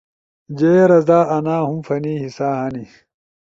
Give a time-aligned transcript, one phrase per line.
[0.57, 2.85] جے رزا، انا ہُم فنی حصہ ہنی۔